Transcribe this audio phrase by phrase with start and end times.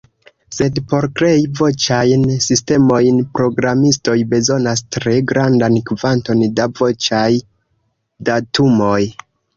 [0.59, 7.27] Sed por krei voĉajn sistemojn, programistoj bezonas tre grandan kvanton da voĉaj
[8.33, 9.01] datumoj.